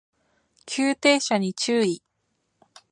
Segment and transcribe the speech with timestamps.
[0.65, 2.01] 急停車に注意